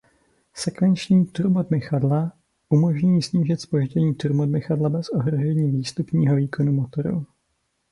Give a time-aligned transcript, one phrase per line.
[0.53, 2.31] Sekvenční turbodmychadla
[2.69, 7.25] umožňují snížit zpoždění turbodmychadla bez ohrožení výstupního výkonu motoru.